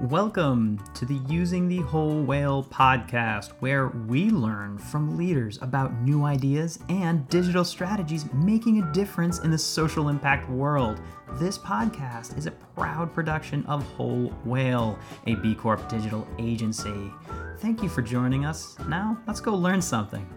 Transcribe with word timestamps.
Welcome 0.00 0.82
to 0.94 1.06
the 1.06 1.20
Using 1.28 1.68
the 1.68 1.78
Whole 1.78 2.20
Whale 2.20 2.64
podcast, 2.64 3.52
where 3.60 3.86
we 4.08 4.28
learn 4.28 4.76
from 4.76 5.16
leaders 5.16 5.60
about 5.62 5.94
new 6.00 6.24
ideas 6.24 6.80
and 6.88 7.26
digital 7.28 7.64
strategies 7.64 8.26
making 8.32 8.82
a 8.82 8.92
difference 8.92 9.38
in 9.38 9.52
the 9.52 9.56
social 9.56 10.08
impact 10.08 10.50
world. 10.50 11.00
This 11.34 11.56
podcast 11.56 12.36
is 12.36 12.46
a 12.46 12.50
proud 12.50 13.14
production 13.14 13.64
of 13.66 13.84
Whole 13.84 14.30
Whale, 14.44 14.98
a 15.28 15.36
B 15.36 15.54
Corp 15.54 15.88
digital 15.88 16.26
agency. 16.40 17.12
Thank 17.58 17.80
you 17.80 17.88
for 17.88 18.02
joining 18.02 18.44
us. 18.44 18.76
Now, 18.88 19.16
let's 19.28 19.40
go 19.40 19.54
learn 19.54 19.80
something. 19.80 20.28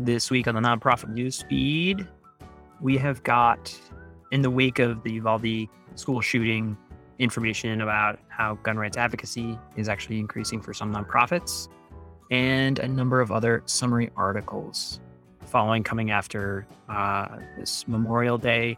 This 0.00 0.28
week 0.28 0.48
on 0.48 0.56
the 0.56 0.60
nonprofit 0.60 1.10
news 1.10 1.44
feed, 1.48 2.04
we 2.80 2.98
have 2.98 3.22
got, 3.22 3.72
in 4.32 4.42
the 4.42 4.50
wake 4.50 4.80
of 4.80 5.04
the 5.04 5.12
Uvalde 5.12 5.68
school 5.94 6.20
shooting, 6.20 6.76
information 7.18 7.80
about 7.80 8.18
how 8.28 8.54
gun 8.62 8.76
rights 8.76 8.96
advocacy 8.96 9.58
is 9.76 9.88
actually 9.88 10.18
increasing 10.18 10.60
for 10.60 10.74
some 10.74 10.92
nonprofits, 10.92 11.68
and 12.30 12.78
a 12.78 12.88
number 12.88 13.20
of 13.20 13.30
other 13.30 13.62
summary 13.66 14.10
articles 14.16 15.00
following 15.46 15.84
coming 15.84 16.10
after 16.10 16.66
uh, 16.88 17.36
this 17.58 17.86
Memorial 17.86 18.38
Day 18.38 18.76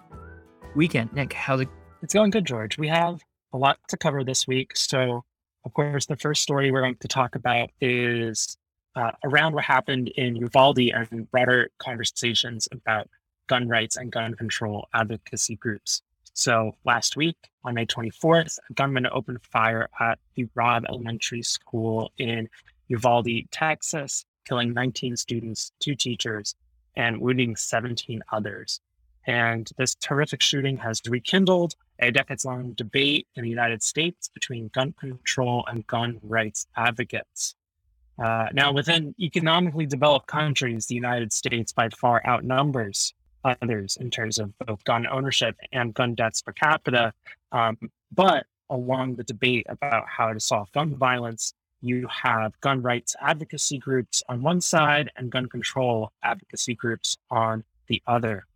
weekend. 0.74 1.12
Nick, 1.12 1.32
how's 1.32 1.60
it? 1.60 1.68
It's 2.02 2.14
going 2.14 2.30
good, 2.30 2.44
George. 2.44 2.76
We 2.78 2.88
have 2.88 3.22
a 3.52 3.58
lot 3.58 3.78
to 3.88 3.96
cover 3.96 4.24
this 4.24 4.46
week. 4.46 4.76
So, 4.76 5.24
of 5.64 5.72
course, 5.72 6.06
the 6.06 6.16
first 6.16 6.42
story 6.42 6.70
we're 6.70 6.82
going 6.82 6.96
to 6.96 7.08
talk 7.08 7.34
about 7.34 7.70
is 7.80 8.56
uh, 8.94 9.12
around 9.24 9.54
what 9.54 9.64
happened 9.64 10.08
in 10.08 10.36
Uvalde 10.36 10.78
and 10.78 11.30
broader 11.30 11.70
conversations 11.78 12.68
about 12.72 13.08
gun 13.48 13.68
rights 13.68 13.96
and 13.96 14.10
gun 14.10 14.34
control 14.34 14.88
advocacy 14.94 15.56
groups. 15.56 16.02
So 16.36 16.76
last 16.84 17.16
week, 17.16 17.38
on 17.64 17.72
May 17.72 17.86
24th, 17.86 18.58
a 18.68 18.72
gunman 18.74 19.06
opened 19.10 19.38
fire 19.50 19.88
at 19.98 20.18
the 20.34 20.46
Robb 20.54 20.84
Elementary 20.86 21.42
School 21.42 22.12
in 22.18 22.46
Uvalde, 22.88 23.50
Texas, 23.50 24.26
killing 24.44 24.74
19 24.74 25.16
students, 25.16 25.72
two 25.80 25.94
teachers, 25.94 26.54
and 26.94 27.22
wounding 27.22 27.56
17 27.56 28.20
others. 28.30 28.82
And 29.26 29.68
this 29.78 29.94
terrific 29.94 30.42
shooting 30.42 30.76
has 30.76 31.00
rekindled 31.08 31.74
a 32.00 32.10
decades 32.10 32.44
long 32.44 32.72
debate 32.72 33.26
in 33.34 33.42
the 33.42 33.50
United 33.50 33.82
States 33.82 34.28
between 34.28 34.68
gun 34.74 34.92
control 35.00 35.64
and 35.66 35.86
gun 35.86 36.20
rights 36.22 36.66
advocates. 36.76 37.54
Uh, 38.22 38.48
now, 38.52 38.72
within 38.72 39.14
economically 39.18 39.86
developed 39.86 40.26
countries, 40.26 40.84
the 40.86 40.94
United 40.94 41.32
States 41.32 41.72
by 41.72 41.88
far 41.88 42.20
outnumbers 42.26 43.14
others 43.46 43.96
in 44.00 44.10
terms 44.10 44.38
of 44.38 44.56
both 44.58 44.82
gun 44.84 45.06
ownership 45.06 45.56
and 45.72 45.94
gun 45.94 46.14
deaths 46.14 46.42
per 46.42 46.52
capita. 46.52 47.12
Um, 47.52 47.78
but 48.12 48.46
along 48.70 49.16
the 49.16 49.24
debate 49.24 49.66
about 49.68 50.04
how 50.08 50.32
to 50.32 50.40
solve 50.40 50.70
gun 50.72 50.94
violence, 50.94 51.54
you 51.80 52.06
have 52.08 52.58
gun 52.60 52.82
rights 52.82 53.14
advocacy 53.20 53.78
groups 53.78 54.22
on 54.28 54.42
one 54.42 54.60
side 54.60 55.10
and 55.16 55.30
gun 55.30 55.46
control 55.48 56.12
advocacy 56.22 56.74
groups 56.74 57.16
on 57.30 57.64
the 57.86 58.02
other. 58.06 58.46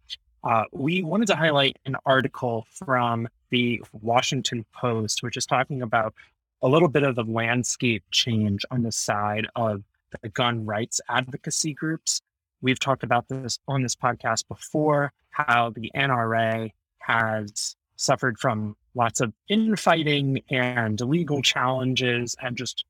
Uh, 0.42 0.64
we 0.72 1.02
wanted 1.02 1.26
to 1.26 1.36
highlight 1.36 1.76
an 1.84 1.96
article 2.06 2.66
from 2.70 3.28
the 3.50 3.82
Washington 3.92 4.64
Post, 4.74 5.22
which 5.22 5.36
is 5.36 5.44
talking 5.46 5.82
about 5.82 6.14
a 6.62 6.68
little 6.68 6.88
bit 6.88 7.02
of 7.02 7.14
the 7.14 7.24
landscape 7.24 8.02
change 8.10 8.64
on 8.70 8.82
the 8.82 8.92
side 8.92 9.46
of 9.54 9.82
the 10.22 10.28
gun 10.30 10.64
rights 10.64 11.00
advocacy 11.08 11.74
groups. 11.74 12.20
We've 12.62 12.78
talked 12.78 13.02
about 13.02 13.28
this 13.28 13.58
on 13.66 13.82
this 13.82 13.96
podcast 13.96 14.46
before, 14.48 15.12
how 15.30 15.72
the 15.74 15.90
NRA 15.96 16.70
has 16.98 17.76
suffered 17.96 18.38
from 18.38 18.76
lots 18.94 19.20
of 19.20 19.32
infighting 19.48 20.42
and 20.50 21.00
legal 21.00 21.42
challenges 21.42 22.34
and 22.40 22.56
just 22.56 22.84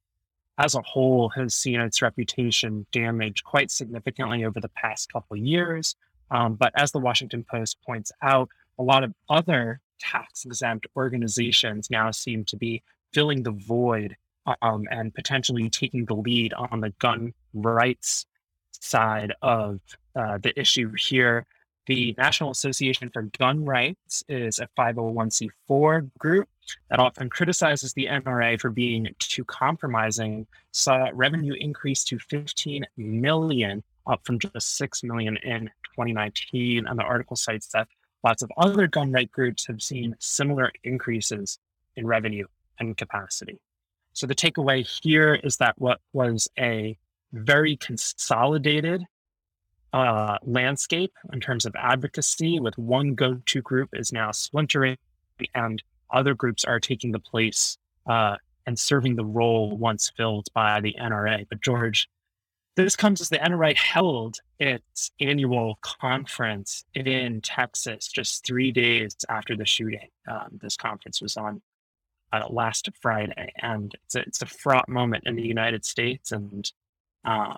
as 0.59 0.75
a 0.75 0.83
whole 0.83 1.31
has 1.31 1.55
seen 1.55 1.81
its 1.81 2.03
reputation 2.03 2.87
damaged 2.93 3.45
quite 3.45 3.71
significantly 3.71 4.45
over 4.45 4.61
the 4.61 4.69
past 4.71 5.11
couple 5.13 5.37
years. 5.37 5.97
Um, 6.31 6.55
but 6.55 6.73
as 6.77 6.93
the 6.93 6.99
Washington 6.99 7.45
Post 7.51 7.79
points 7.85 8.13
out, 8.23 8.49
a 8.79 8.83
lot 8.83 9.05
of 9.05 9.15
other 9.29 9.81
tax 9.99 10.45
exempt 10.45 10.87
organizations 10.97 11.89
now 11.91 12.11
seem 12.11 12.45
to 12.47 12.57
be 12.57 12.83
filling 13.13 13.43
the 13.43 13.53
void 13.53 14.17
um, 14.63 14.87
and 14.91 15.15
potentially 15.15 15.69
taking 15.71 16.05
the 16.07 16.15
lead 16.15 16.53
on 16.55 16.81
the 16.81 16.91
gun 16.99 17.33
rights 17.53 18.27
side 18.81 19.33
of 19.43 19.81
uh, 20.17 20.39
the 20.39 20.59
issue 20.59 20.93
here. 20.99 21.47
The 21.87 22.15
National 22.19 22.51
Association 22.51 23.11
for 23.13 23.23
Gun 23.39 23.65
Rights 23.65 24.23
is 24.29 24.59
a 24.59 24.69
501c4 24.79 26.11
group 26.19 26.49
that 26.89 27.01
often 27.01 27.29
criticizes 27.29 27.93
the 27.93 28.07
NRA 28.07 28.61
for 28.61 28.71
being 28.71 29.09
too 29.19 29.45
compromising, 29.45 30.47
saw 30.73 31.11
revenue 31.13 31.55
increase 31.59 32.05
to 32.05 32.19
15 32.19 32.87
million, 32.97 33.83
up 34.07 34.21
from 34.25 34.39
just 34.39 34.77
6 34.77 35.03
million 35.03 35.37
in 35.39 35.67
2019. 35.95 36.87
And 36.87 36.99
the 36.99 37.03
article 37.03 37.37
cites 37.37 37.69
that 37.69 37.89
lots 38.23 38.43
of 38.43 38.53
other 38.57 38.87
gun 38.87 39.11
right 39.13 39.31
groups 39.31 39.67
have 39.67 39.83
seen 39.83 40.15
similar 40.19 40.71
increases 40.85 41.59
in 41.97 42.07
revenue 42.07 42.47
and 42.79 42.97
capacity. 42.97 43.59
So 44.13 44.27
the 44.27 44.35
takeaway 44.35 44.89
here 45.03 45.35
is 45.35 45.57
that 45.59 45.75
what 45.79 46.01
was 46.13 46.49
a 46.59 46.99
very 47.33 47.77
consolidated 47.77 49.05
uh, 49.93 50.39
landscape 50.43 51.13
in 51.33 51.41
terms 51.41 51.67
of 51.67 51.75
advocacy, 51.77 52.61
with 52.61 52.77
one 52.79 53.15
go 53.15 53.41
to 53.47 53.63
group 53.63 53.91
is 53.93 54.13
now 54.13 54.31
splintering, 54.31 54.97
and 55.55 55.83
other 56.11 56.35
groups 56.35 56.65
are 56.65 56.81
taking 56.81 57.13
the 57.13 57.19
place 57.19 57.77
uh, 58.07 58.37
and 58.67 58.79
serving 58.79 59.17
the 59.17 59.25
role 59.25 59.77
once 59.77 60.13
filled 60.17 60.49
by 60.55 60.81
the 60.81 60.95
NRA. 61.01 61.47
But, 61.49 61.61
George, 61.61 62.09
this 62.77 62.97
comes 62.97 63.21
as 63.21 63.29
the 63.29 63.39
NRA 63.39 63.77
held 63.77 64.39
its 64.59 65.11
annual 65.21 65.79
conference 65.83 66.85
in 66.95 67.41
Texas 67.41 68.09
just 68.09 68.47
three 68.47 68.71
days 68.71 69.17
after 69.29 69.57
the 69.57 69.67
shooting. 69.67 70.09
Um, 70.29 70.59
this 70.63 70.77
conference 70.77 71.21
was 71.21 71.37
on 71.37 71.63
uh, 72.33 72.47
last 72.49 72.89
Friday, 73.01 73.53
and 73.61 73.95
it's 74.05 74.15
a, 74.15 74.21
it's 74.21 74.43
a 74.43 74.47
fraught 74.47 74.89
moment 74.89 75.25
in 75.27 75.35
the 75.35 75.43
United 75.43 75.85
States. 75.85 76.31
And 76.31 76.71
um, 77.25 77.57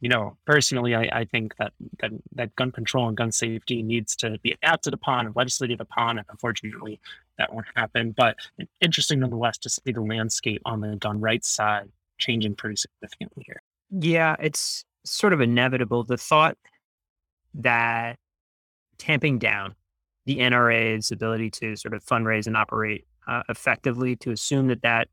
you 0.00 0.08
know, 0.08 0.36
personally, 0.44 0.94
I, 0.94 1.08
I 1.12 1.24
think 1.24 1.56
that, 1.56 1.72
that 2.00 2.10
that 2.34 2.54
gun 2.56 2.70
control 2.72 3.08
and 3.08 3.16
gun 3.16 3.32
safety 3.32 3.82
needs 3.82 4.14
to 4.16 4.38
be 4.42 4.54
acted 4.62 4.92
upon 4.92 5.26
and 5.26 5.34
legislated 5.34 5.80
upon, 5.80 6.18
and 6.18 6.26
unfortunately, 6.30 7.00
that 7.38 7.54
won't 7.54 7.66
happen. 7.74 8.14
But 8.16 8.36
interesting 8.80 9.20
nonetheless 9.20 9.56
to 9.58 9.70
see 9.70 9.92
the 9.92 10.02
landscape 10.02 10.60
on 10.66 10.80
the 10.80 10.96
gun 10.96 11.20
rights 11.20 11.48
side 11.48 11.88
changing 12.18 12.54
pretty 12.54 12.76
significantly 12.76 13.44
here. 13.46 13.62
Yeah, 13.90 14.36
it's 14.40 14.84
sort 15.04 15.32
of 15.32 15.40
inevitable. 15.40 16.04
The 16.04 16.18
thought 16.18 16.58
that 17.54 18.18
tamping 18.98 19.38
down 19.38 19.74
the 20.26 20.38
NRA's 20.38 21.10
ability 21.12 21.50
to 21.50 21.76
sort 21.76 21.94
of 21.94 22.04
fundraise 22.04 22.46
and 22.46 22.56
operate 22.56 23.06
uh, 23.26 23.42
effectively, 23.48 24.16
to 24.16 24.30
assume 24.32 24.68
that 24.68 24.82
that 24.82 25.08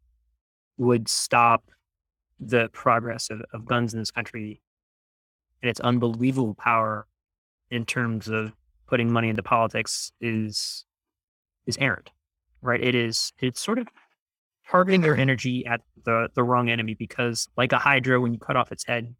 would 0.78 1.08
stop 1.08 1.63
the 2.41 2.69
progress 2.74 3.29
of, 3.29 3.41
of 3.53 3.66
guns 3.66 3.94
in 3.94 4.00
this 4.00 4.12
country 4.12 4.62
and 5.62 5.69
its 5.69 5.79
unbelievable 5.79 6.56
power 6.56 7.07
in 7.69 7.85
terms 7.85 8.28
of 8.28 8.52
putting 8.88 9.12
money 9.12 9.29
into 9.29 9.44
politics 9.44 10.12
is 10.19 10.85
is 11.68 11.78
errant, 11.79 12.09
right? 12.62 12.84
It 12.84 12.96
is 12.96 13.31
it's 13.40 13.62
sort 13.62 13.78
of 13.78 13.88
targeting 14.68 15.02
their 15.02 15.16
energy 15.16 15.66
at 15.66 15.81
the 16.03 16.29
the 16.34 16.44
wrong 16.44 16.69
enemy 16.69 16.96
because, 16.96 17.47
like 17.56 17.72
a 17.72 17.78
hydra, 17.78 18.19
when 18.19 18.34
you 18.34 18.40
cut 18.40 18.56
off 18.56 18.72
its 18.72 18.85
head, 18.85 19.16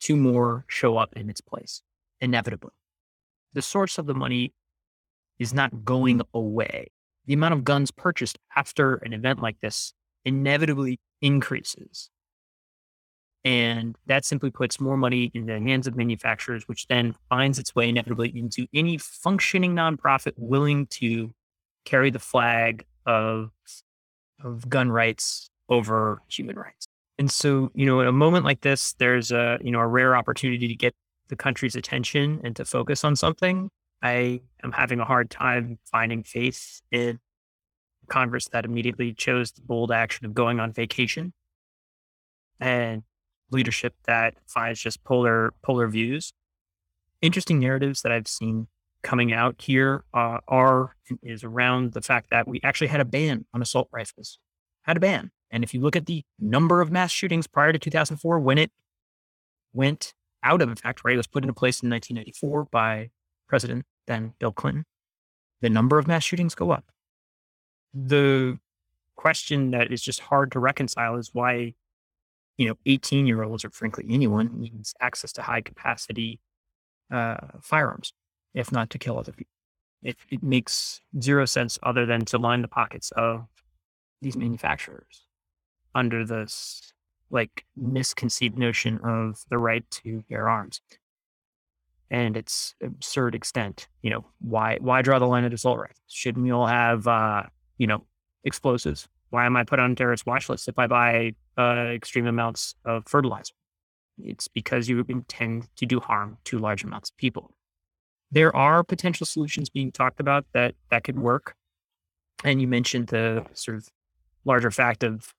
two 0.00 0.16
more 0.16 0.64
show 0.66 0.96
up 0.96 1.14
in 1.14 1.28
its 1.28 1.40
place 1.40 1.82
inevitably. 2.20 2.72
The 3.52 3.62
source 3.62 3.98
of 3.98 4.06
the 4.06 4.14
money 4.14 4.54
is 5.38 5.52
not 5.52 5.84
going 5.84 6.22
away. 6.32 6.88
The 7.26 7.34
amount 7.34 7.54
of 7.54 7.64
guns 7.64 7.90
purchased 7.90 8.38
after 8.56 8.96
an 8.96 9.12
event 9.12 9.40
like 9.40 9.60
this 9.60 9.92
inevitably 10.24 10.98
increases. 11.20 12.10
And 13.44 13.94
that 14.06 14.24
simply 14.24 14.50
puts 14.50 14.80
more 14.80 14.96
money 14.96 15.30
in 15.34 15.46
the 15.46 15.60
hands 15.60 15.86
of 15.86 15.96
manufacturers, 15.96 16.66
which 16.66 16.86
then 16.86 17.14
finds 17.28 17.58
its 17.58 17.74
way 17.74 17.90
inevitably 17.90 18.30
into 18.30 18.66
any 18.72 18.96
functioning 18.96 19.74
nonprofit 19.74 20.32
willing 20.36 20.86
to 20.86 21.34
carry 21.84 22.10
the 22.10 22.18
flag 22.18 22.86
of, 23.04 23.50
of 24.42 24.68
gun 24.70 24.90
rights 24.90 25.50
over 25.68 26.22
human 26.28 26.56
rights. 26.56 26.86
And 27.18 27.30
so, 27.30 27.70
you 27.74 27.84
know, 27.84 28.00
in 28.00 28.08
a 28.08 28.12
moment 28.12 28.46
like 28.46 28.62
this, 28.62 28.94
there's 28.94 29.30
a, 29.30 29.58
you 29.62 29.70
know, 29.70 29.80
a 29.80 29.86
rare 29.86 30.16
opportunity 30.16 30.66
to 30.66 30.74
get 30.74 30.94
the 31.28 31.36
country's 31.36 31.76
attention 31.76 32.40
and 32.42 32.56
to 32.56 32.64
focus 32.64 33.04
on 33.04 33.14
something. 33.14 33.68
I 34.02 34.40
am 34.62 34.72
having 34.72 35.00
a 35.00 35.04
hard 35.04 35.30
time 35.30 35.78
finding 35.90 36.22
faith 36.22 36.80
in 36.90 37.20
Congress 38.08 38.48
that 38.48 38.64
immediately 38.64 39.12
chose 39.12 39.52
the 39.52 39.62
bold 39.62 39.92
action 39.92 40.26
of 40.26 40.34
going 40.34 40.60
on 40.60 40.72
vacation 40.72 41.32
and 42.60 43.02
leadership 43.54 43.94
that 44.06 44.34
finds 44.46 44.80
just 44.80 45.04
polar 45.04 45.54
polar 45.62 45.88
views. 45.88 46.32
Interesting 47.22 47.58
narratives 47.58 48.02
that 48.02 48.12
I've 48.12 48.28
seen 48.28 48.66
coming 49.02 49.32
out 49.32 49.56
here 49.60 50.04
uh, 50.12 50.38
are 50.48 50.96
is 51.22 51.44
around 51.44 51.92
the 51.92 52.02
fact 52.02 52.30
that 52.30 52.46
we 52.46 52.60
actually 52.62 52.88
had 52.88 53.00
a 53.00 53.04
ban 53.04 53.46
on 53.54 53.62
assault 53.62 53.88
rifles, 53.92 54.38
had 54.82 54.96
a 54.96 55.00
ban. 55.00 55.30
And 55.50 55.62
if 55.62 55.72
you 55.72 55.80
look 55.80 55.94
at 55.94 56.06
the 56.06 56.24
number 56.38 56.80
of 56.80 56.90
mass 56.90 57.12
shootings 57.12 57.46
prior 57.46 57.72
to 57.72 57.78
2004, 57.78 58.40
when 58.40 58.58
it 58.58 58.72
went 59.72 60.14
out 60.42 60.60
of 60.60 60.70
effect, 60.70 61.04
right, 61.04 61.14
it 61.14 61.16
was 61.16 61.26
put 61.26 61.44
into 61.44 61.54
place 61.54 61.82
in 61.82 61.88
1994 61.90 62.66
by 62.70 63.10
President 63.46 63.84
then 64.06 64.34
Bill 64.38 64.52
Clinton, 64.52 64.84
the 65.60 65.70
number 65.70 65.98
of 65.98 66.06
mass 66.06 66.24
shootings 66.24 66.54
go 66.54 66.70
up. 66.70 66.84
The 67.92 68.58
question 69.16 69.70
that 69.70 69.92
is 69.92 70.02
just 70.02 70.20
hard 70.20 70.52
to 70.52 70.58
reconcile 70.58 71.16
is 71.16 71.30
why, 71.32 71.74
you 72.56 72.68
know, 72.68 72.76
18 72.86 73.26
year 73.26 73.42
olds 73.42 73.64
or 73.64 73.70
frankly 73.70 74.06
anyone 74.08 74.50
needs 74.58 74.94
access 75.00 75.32
to 75.32 75.42
high 75.42 75.60
capacity 75.60 76.40
uh, 77.10 77.36
firearms, 77.60 78.12
if 78.54 78.72
not 78.72 78.90
to 78.90 78.98
kill 78.98 79.18
other 79.18 79.32
people. 79.32 79.50
It, 80.02 80.16
it 80.30 80.42
makes 80.42 81.00
zero 81.20 81.46
sense 81.46 81.78
other 81.82 82.04
than 82.04 82.24
to 82.26 82.38
line 82.38 82.62
the 82.62 82.68
pockets 82.68 83.10
of 83.12 83.46
these 84.20 84.36
manufacturers 84.36 85.26
under 85.94 86.24
this 86.24 86.92
like 87.30 87.64
misconceived 87.76 88.58
notion 88.58 88.98
of 89.02 89.44
the 89.48 89.58
right 89.58 89.88
to 89.90 90.22
bear 90.28 90.48
arms 90.48 90.80
and 92.10 92.36
its 92.36 92.74
absurd 92.82 93.34
extent. 93.34 93.88
You 94.02 94.10
know, 94.10 94.24
why 94.40 94.78
why 94.80 95.02
draw 95.02 95.18
the 95.18 95.26
line 95.26 95.44
at 95.44 95.54
assault 95.54 95.78
rifles? 95.78 95.96
Shouldn't 96.08 96.44
we 96.44 96.52
all 96.52 96.66
have 96.66 97.06
uh, 97.08 97.44
you 97.78 97.86
know, 97.86 98.04
explosives? 98.44 99.08
Why 99.30 99.46
am 99.46 99.56
I 99.56 99.64
put 99.64 99.80
on 99.80 99.96
terrorist 99.96 100.26
watch 100.26 100.48
list 100.48 100.68
if 100.68 100.78
I 100.78 100.86
buy 100.86 101.34
uh, 101.58 101.86
extreme 101.92 102.26
amounts 102.26 102.74
of 102.84 103.04
fertilizer? 103.06 103.54
It's 104.22 104.48
because 104.48 104.88
you 104.88 105.04
intend 105.08 105.68
to 105.76 105.86
do 105.86 106.00
harm 106.00 106.38
to 106.44 106.58
large 106.58 106.84
amounts 106.84 107.10
of 107.10 107.16
people. 107.16 107.52
There 108.30 108.54
are 108.54 108.82
potential 108.82 109.26
solutions 109.26 109.68
being 109.68 109.92
talked 109.92 110.20
about 110.20 110.46
that 110.52 110.74
that 110.90 111.04
could 111.04 111.18
work. 111.18 111.54
And 112.44 112.60
you 112.60 112.68
mentioned 112.68 113.08
the 113.08 113.44
sort 113.54 113.76
of 113.76 113.88
larger 114.44 114.70
fact 114.70 115.02
of 115.02 115.32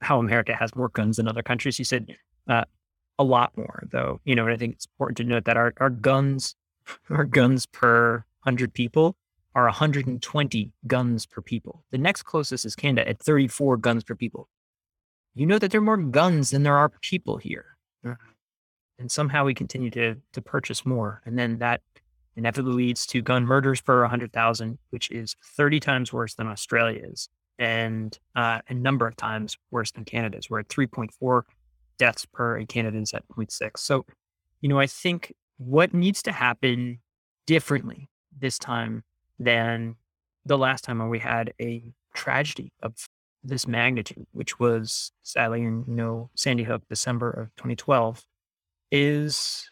how 0.00 0.18
America 0.18 0.54
has 0.54 0.74
more 0.74 0.88
guns 0.88 1.16
than 1.16 1.28
other 1.28 1.42
countries. 1.42 1.78
You 1.78 1.84
said 1.84 2.06
uh, 2.48 2.64
a 3.18 3.24
lot 3.24 3.56
more, 3.56 3.84
though. 3.90 4.20
You 4.24 4.34
know, 4.34 4.44
and 4.44 4.52
I 4.52 4.56
think 4.56 4.74
it's 4.74 4.86
important 4.86 5.16
to 5.18 5.24
note 5.24 5.44
that 5.44 5.56
our, 5.56 5.74
our 5.78 5.90
guns, 5.90 6.54
our 7.10 7.24
guns 7.24 7.66
per 7.66 8.24
hundred 8.40 8.72
people 8.72 9.16
are 9.54 9.64
120 9.64 10.72
guns 10.86 11.26
per 11.26 11.42
people. 11.42 11.84
The 11.90 11.98
next 11.98 12.22
closest 12.22 12.64
is 12.64 12.76
Canada 12.76 13.08
at 13.08 13.18
34 13.18 13.76
guns 13.78 14.04
per 14.04 14.14
people. 14.14 14.48
You 15.38 15.46
know 15.46 15.58
that 15.58 15.70
there 15.70 15.80
are 15.80 15.84
more 15.84 15.96
guns 15.96 16.50
than 16.50 16.64
there 16.64 16.76
are 16.76 16.88
people 17.00 17.36
here. 17.36 17.76
And 19.00 19.10
somehow 19.10 19.44
we 19.44 19.54
continue 19.54 19.90
to 19.90 20.16
to 20.32 20.42
purchase 20.42 20.84
more. 20.84 21.22
And 21.24 21.38
then 21.38 21.58
that 21.58 21.82
inevitably 22.34 22.74
leads 22.74 23.06
to 23.06 23.22
gun 23.22 23.46
murders 23.46 23.80
per 23.80 24.00
100,000, 24.00 24.78
which 24.90 25.10
is 25.10 25.36
30 25.56 25.78
times 25.80 26.12
worse 26.12 26.34
than 26.34 26.48
Australia's 26.48 27.28
and 27.58 28.18
uh, 28.36 28.60
a 28.68 28.74
number 28.74 29.06
of 29.06 29.16
times 29.16 29.56
worse 29.70 29.90
than 29.92 30.04
Canada's. 30.04 30.48
We're 30.48 30.60
at 30.60 30.68
3.4 30.68 31.42
deaths 31.98 32.26
per 32.26 32.56
and 32.56 32.68
Canada's 32.68 33.12
at 33.12 33.26
0.6. 33.28 33.78
So, 33.78 34.06
you 34.60 34.68
know, 34.68 34.78
I 34.78 34.86
think 34.86 35.34
what 35.58 35.92
needs 35.92 36.22
to 36.22 36.32
happen 36.32 37.00
differently 37.46 38.08
this 38.36 38.58
time 38.58 39.02
than 39.38 39.96
the 40.46 40.58
last 40.58 40.84
time 40.84 40.98
when 40.98 41.08
we 41.08 41.18
had 41.18 41.52
a 41.60 41.92
tragedy 42.14 42.72
of 42.82 42.94
this 43.44 43.66
magnitude, 43.66 44.26
which 44.32 44.58
was 44.58 45.12
sadly 45.22 45.62
in 45.62 45.84
you 45.86 45.94
know 45.94 46.30
Sandy 46.34 46.64
Hook, 46.64 46.82
December 46.88 47.30
of 47.30 47.56
2012, 47.56 48.24
is 48.90 49.70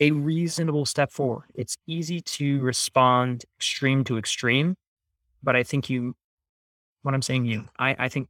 a 0.00 0.10
reasonable 0.10 0.84
step 0.84 1.12
forward. 1.12 1.44
It's 1.54 1.76
easy 1.86 2.20
to 2.20 2.60
respond 2.60 3.44
extreme 3.58 4.04
to 4.04 4.18
extreme, 4.18 4.76
but 5.42 5.54
I 5.54 5.62
think 5.62 5.88
you, 5.88 6.16
what 7.02 7.14
I'm 7.14 7.22
saying, 7.22 7.44
you, 7.44 7.68
I, 7.78 7.94
I 7.98 8.08
think 8.08 8.28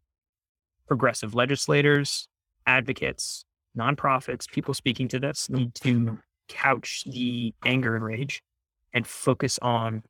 progressive 0.87 1.35
legislators, 1.35 2.29
advocates, 2.67 3.45
nonprofits, 3.77 4.49
people 4.51 4.75
speaking 4.75 5.09
to 5.09 5.19
this 5.19 5.49
need 5.49 5.75
to 5.77 6.19
couch 6.49 7.05
the 7.07 7.55
anger 7.65 7.97
and 7.97 8.05
rage 8.05 8.43
and 8.93 9.07
focus 9.07 9.59
on 9.63 10.03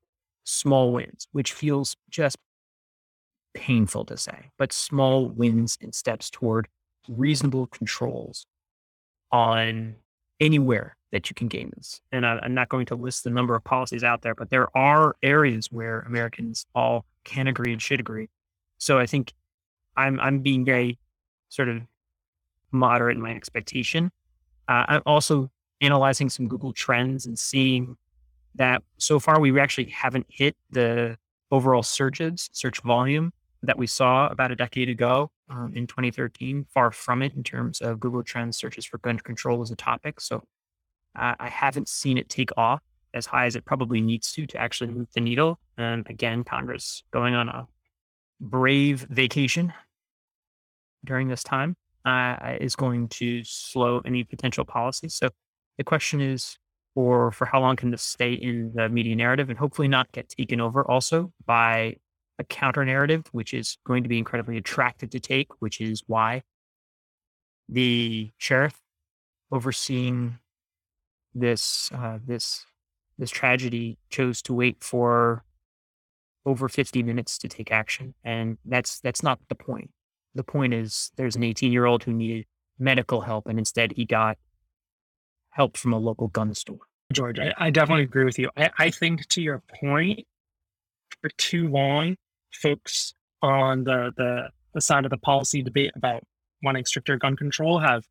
small 0.44 0.92
wins, 0.92 1.28
which 1.32 1.52
feels 1.52 1.96
just 2.10 2.36
painful 3.54 4.04
to 4.06 4.16
say, 4.16 4.50
but 4.58 4.72
small 4.72 5.28
wins 5.28 5.78
and 5.80 5.94
steps 5.94 6.30
toward 6.30 6.68
reasonable 7.08 7.66
controls 7.66 8.46
on 9.30 9.96
anywhere 10.40 10.96
that 11.10 11.28
you 11.28 11.34
can 11.34 11.48
gain 11.48 11.70
this. 11.76 12.00
And 12.10 12.26
I, 12.26 12.40
am 12.44 12.54
not 12.54 12.68
going 12.68 12.86
to 12.86 12.94
list 12.94 13.24
the 13.24 13.30
number 13.30 13.54
of 13.54 13.62
policies 13.64 14.02
out 14.02 14.22
there, 14.22 14.34
but 14.34 14.50
there 14.50 14.74
are 14.76 15.14
areas 15.22 15.70
where 15.70 16.00
Americans 16.00 16.66
all 16.74 17.04
can 17.24 17.46
agree 17.46 17.72
and 17.72 17.80
should 17.80 18.00
agree. 18.00 18.28
So 18.78 18.98
I 18.98 19.06
think 19.06 19.32
I'm 19.96 20.18
I'm 20.20 20.40
being 20.40 20.64
very 20.64 20.98
sort 21.50 21.68
of 21.68 21.82
moderate 22.72 23.16
in 23.16 23.22
my 23.22 23.34
expectation. 23.34 24.10
Uh, 24.68 24.84
I'm 24.88 25.02
also 25.06 25.50
analyzing 25.80 26.30
some 26.30 26.48
Google 26.48 26.72
trends 26.72 27.26
and 27.26 27.38
seeing 27.38 27.96
that 28.54 28.82
so 28.98 29.18
far 29.18 29.40
we 29.40 29.58
actually 29.60 29.90
haven't 29.90 30.26
hit 30.28 30.56
the 30.70 31.16
overall 31.50 31.82
searches, 31.82 32.48
search 32.52 32.80
volume 32.80 33.32
that 33.62 33.78
we 33.78 33.86
saw 33.86 34.28
about 34.28 34.50
a 34.50 34.56
decade 34.56 34.88
ago 34.88 35.30
um, 35.48 35.72
in 35.74 35.86
2013. 35.86 36.66
Far 36.72 36.90
from 36.90 37.22
it 37.22 37.34
in 37.34 37.42
terms 37.42 37.80
of 37.80 38.00
Google 38.00 38.22
Trends 38.22 38.56
searches 38.56 38.84
for 38.84 38.98
gun 38.98 39.18
control 39.18 39.62
as 39.62 39.70
a 39.70 39.76
topic. 39.76 40.20
So 40.20 40.44
uh, 41.18 41.34
I 41.38 41.48
haven't 41.48 41.88
seen 41.88 42.18
it 42.18 42.28
take 42.28 42.50
off 42.56 42.80
as 43.14 43.26
high 43.26 43.46
as 43.46 43.56
it 43.56 43.64
probably 43.64 44.00
needs 44.00 44.32
to 44.32 44.46
to 44.46 44.58
actually 44.58 44.90
move 44.90 45.08
the 45.14 45.20
needle. 45.20 45.58
And 45.76 46.08
again, 46.08 46.44
Congress 46.44 47.02
going 47.12 47.34
on 47.34 47.48
a 47.48 47.66
brave 48.40 49.06
vacation 49.10 49.72
during 51.04 51.28
this 51.28 51.42
time 51.42 51.76
uh, 52.04 52.56
is 52.60 52.74
going 52.74 53.08
to 53.08 53.42
slow 53.44 54.00
any 54.04 54.24
potential 54.24 54.64
policy. 54.64 55.08
So 55.08 55.28
the 55.78 55.84
question 55.84 56.20
is, 56.20 56.58
or 56.94 57.30
for 57.32 57.46
how 57.46 57.60
long 57.60 57.76
can 57.76 57.90
this 57.90 58.02
stay 58.02 58.34
in 58.34 58.72
the 58.74 58.88
media 58.88 59.16
narrative 59.16 59.48
and 59.48 59.58
hopefully 59.58 59.88
not 59.88 60.12
get 60.12 60.28
taken 60.28 60.60
over 60.60 60.88
also 60.88 61.32
by 61.46 61.96
a 62.42 62.44
counter 62.44 62.84
narrative, 62.84 63.24
which 63.32 63.54
is 63.54 63.78
going 63.84 64.02
to 64.02 64.08
be 64.08 64.18
incredibly 64.18 64.56
attractive 64.56 65.10
to 65.10 65.20
take, 65.20 65.48
which 65.60 65.80
is 65.80 66.02
why 66.06 66.42
the 67.68 68.30
sheriff 68.38 68.80
overseeing 69.50 70.38
this 71.34 71.90
uh, 71.94 72.18
this 72.26 72.66
this 73.18 73.30
tragedy 73.30 73.98
chose 74.10 74.42
to 74.42 74.52
wait 74.54 74.82
for 74.82 75.44
over 76.44 76.68
50 76.68 77.02
minutes 77.04 77.38
to 77.38 77.48
take 77.48 77.70
action 77.70 78.14
and 78.24 78.58
that's 78.64 78.98
that's 78.98 79.22
not 79.22 79.38
the 79.48 79.54
point 79.54 79.90
the 80.34 80.42
point 80.42 80.74
is 80.74 81.12
there's 81.16 81.36
an 81.36 81.44
18 81.44 81.72
year 81.72 81.84
old 81.84 82.02
who 82.02 82.12
needed 82.12 82.46
medical 82.78 83.20
help 83.20 83.46
and 83.46 83.58
instead 83.58 83.92
he 83.92 84.04
got 84.04 84.36
help 85.52 85.76
from 85.76 85.92
a 85.92 85.98
local 85.98 86.28
gun 86.28 86.54
store. 86.54 86.80
George, 87.12 87.38
I, 87.38 87.52
I 87.58 87.70
definitely 87.70 88.04
agree 88.04 88.24
with 88.24 88.38
you. 88.38 88.50
I, 88.56 88.70
I 88.78 88.90
think 88.90 89.28
to 89.28 89.42
your 89.42 89.62
point, 89.80 90.26
for 91.20 91.28
too 91.36 91.68
long, 91.68 92.16
folks 92.52 93.14
on 93.42 93.84
the, 93.84 94.12
the, 94.16 94.48
the 94.74 94.80
side 94.80 95.04
of 95.04 95.10
the 95.10 95.18
policy 95.18 95.62
debate 95.62 95.92
about 95.96 96.22
wanting 96.62 96.84
stricter 96.84 97.16
gun 97.16 97.36
control 97.36 97.78
have 97.78 98.04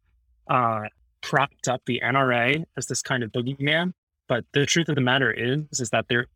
uh, 0.50 0.82
propped 1.22 1.68
up 1.68 1.82
the 1.86 2.02
NRA 2.04 2.64
as 2.78 2.88
this 2.88 3.02
kind 3.02 3.24
of 3.24 3.32
boogeyman. 3.32 3.94
But 4.28 4.46
the 4.54 4.66
truth 4.66 4.90
of 4.90 4.96
the 4.96 5.02
matter 5.02 5.32
is, 5.32 5.80
is 5.80 5.90
that 5.92 6.06
there 6.10 6.28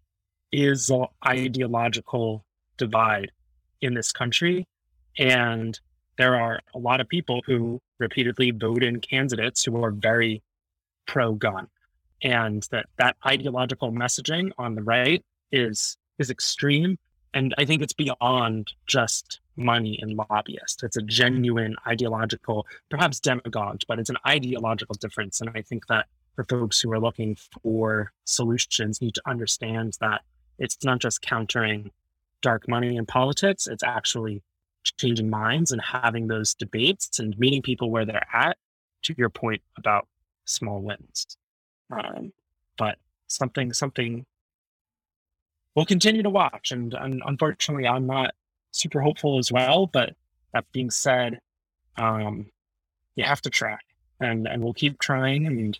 is 0.52 0.90
an 0.90 1.06
ideological 1.26 2.46
divide 2.78 3.32
in 3.82 3.94
this 3.94 4.12
country 4.12 4.68
and 5.18 5.80
there 6.18 6.36
are 6.36 6.62
a 6.74 6.80
lot 6.80 7.02
of 7.02 7.10
people 7.10 7.42
who 7.46 7.82
repeatedly 8.00 8.52
vote 8.52 8.84
in 8.84 9.02
candidates 9.02 9.64
who 9.64 9.84
are 9.84 9.92
very 9.92 10.42
pro 11.06 11.34
gun. 11.34 11.68
And 12.24 12.66
that, 12.72 12.88
that 12.98 13.18
ideological 13.26 13.92
messaging 13.92 14.52
on 14.58 14.76
the 14.76 14.84
right 14.84 15.24
is 15.52 15.98
is 16.18 16.30
extreme. 16.30 16.98
And 17.36 17.54
I 17.58 17.66
think 17.66 17.82
it's 17.84 17.94
beyond 17.94 18.72
just 18.88 19.42
money 19.58 20.00
and 20.02 20.18
lobbyists. 20.18 20.82
It's 20.84 20.98
a 20.98 21.02
genuine 21.02 21.76
ideological, 21.86 22.66
perhaps 22.90 23.20
demagogue, 23.20 23.82
but 23.88 24.00
it's 24.00 24.10
an 24.10 24.18
ideological 24.26 24.96
difference. 24.96 25.42
And 25.42 25.52
I 25.54 25.62
think 25.62 25.86
that 25.88 26.08
for 26.36 26.44
folks 26.46 26.82
who 26.82 26.92
are 26.92 27.00
looking 27.00 27.38
for 27.62 28.12
solutions 28.24 29.02
need 29.02 29.16
to 29.16 29.22
understand 29.28 29.98
that 30.02 30.22
it's 30.58 30.84
not 30.84 31.00
just 31.00 31.22
countering 31.22 31.92
dark 32.42 32.68
money 32.68 32.96
in 32.96 33.06
politics, 33.06 33.68
it's 33.68 33.84
actually 33.84 34.42
changing 34.98 35.30
minds 35.30 35.72
and 35.72 35.82
having 35.82 36.28
those 36.28 36.54
debates 36.56 37.20
and 37.20 37.38
meeting 37.38 37.62
people 37.62 37.92
where 37.92 38.06
they're 38.06 38.28
at 38.34 38.58
to 39.04 39.14
your 39.18 39.30
point 39.30 39.62
about 39.78 40.08
small 40.46 40.82
wins 40.82 41.38
um, 41.92 42.32
but 42.78 42.98
something 43.28 43.74
something 43.74 44.26
we'll 45.76 45.86
continue 45.86 46.24
to 46.24 46.30
watch 46.30 46.72
and, 46.72 46.94
and 46.94 47.22
unfortunately 47.26 47.88
i'm 47.88 48.08
not 48.08 48.34
super 48.72 49.02
hopeful 49.02 49.38
as 49.38 49.52
well 49.52 49.88
but 49.88 50.16
that 50.54 50.66
being 50.72 50.90
said 50.90 51.40
um, 51.98 52.46
you 53.16 53.24
have 53.24 53.42
to 53.42 53.50
try 53.50 53.78
and 54.20 54.48
and 54.48 54.64
we'll 54.64 54.74
keep 54.74 55.00
trying 55.00 55.46
and 55.46 55.80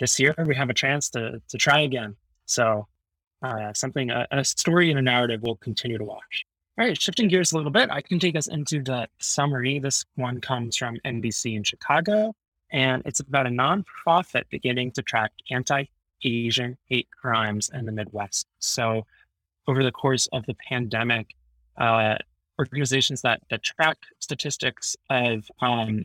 this 0.00 0.18
year 0.20 0.34
we 0.46 0.54
have 0.54 0.70
a 0.70 0.74
chance 0.74 1.10
to 1.10 1.40
to 1.48 1.58
try 1.58 1.80
again. 1.80 2.16
So 2.46 2.86
uh, 3.42 3.72
something 3.72 4.10
a, 4.10 4.26
a 4.30 4.44
story 4.44 4.90
and 4.90 4.98
a 4.98 5.02
narrative 5.02 5.42
we'll 5.42 5.56
continue 5.56 5.98
to 5.98 6.04
watch. 6.04 6.46
All 6.78 6.86
right, 6.86 7.00
shifting 7.00 7.28
gears 7.28 7.52
a 7.52 7.56
little 7.56 7.72
bit, 7.72 7.90
I 7.90 8.00
can 8.00 8.20
take 8.20 8.36
us 8.36 8.46
into 8.46 8.82
the 8.82 9.08
summary. 9.18 9.80
This 9.80 10.04
one 10.14 10.40
comes 10.40 10.76
from 10.76 10.96
NBC 11.04 11.56
in 11.56 11.64
Chicago, 11.64 12.34
and 12.70 13.02
it's 13.04 13.18
about 13.18 13.46
a 13.46 13.50
nonprofit 13.50 14.44
beginning 14.48 14.92
to 14.92 15.02
track 15.02 15.32
anti 15.50 15.84
Asian 16.22 16.76
hate 16.88 17.08
crimes 17.10 17.70
in 17.72 17.86
the 17.86 17.92
Midwest. 17.92 18.46
So, 18.58 19.06
over 19.66 19.84
the 19.84 19.92
course 19.92 20.28
of 20.32 20.46
the 20.46 20.54
pandemic, 20.68 21.34
uh, 21.76 22.16
organizations 22.58 23.22
that, 23.22 23.40
that 23.50 23.62
track 23.62 23.98
statistics 24.18 24.96
of 25.10 25.44
um, 25.60 26.04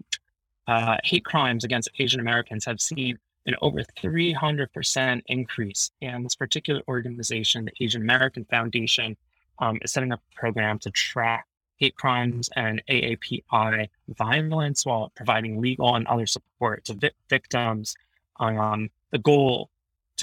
uh, 0.68 0.98
hate 1.04 1.26
crimes 1.26 1.64
against 1.64 1.90
Asian 2.00 2.20
Americans 2.20 2.66
have 2.66 2.80
seen 2.80 3.18
an 3.46 3.56
over 3.62 3.82
300% 4.02 5.22
increase. 5.28 5.92
And 6.02 6.26
this 6.26 6.36
particular 6.36 6.82
organization, 6.88 7.66
the 7.66 7.84
Asian 7.84 8.02
American 8.02 8.46
Foundation, 8.46 9.18
um, 9.60 9.80
is 9.82 9.92
setting 9.92 10.12
up 10.12 10.22
a 10.32 10.36
program 10.40 10.80
to 10.80 10.92
track 10.92 11.46
hate 11.78 11.96
crimes 11.96 12.50
and 12.56 12.82
AAPI 12.90 13.90
violence 14.10 14.86
while 14.86 15.12
providing 15.16 15.60
legal 15.60 15.96
and 15.96 16.08
other 16.08 16.26
support 16.26 16.86
to 16.86 16.94
vi- 16.94 17.12
victims. 17.30 17.96
Um, 18.40 18.90
the 19.12 19.20
goal 19.20 19.70